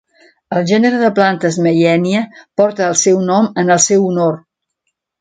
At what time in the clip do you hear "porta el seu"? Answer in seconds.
2.63-3.23